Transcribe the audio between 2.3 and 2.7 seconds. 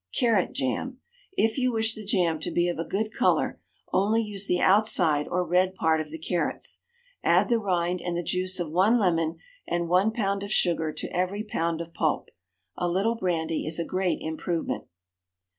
to be